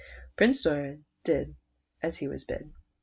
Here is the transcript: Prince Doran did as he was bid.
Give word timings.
Prince 0.35 0.63
Doran 0.63 1.05
did 1.23 1.53
as 2.01 2.17
he 2.17 2.27
was 2.27 2.43
bid. 2.43 2.73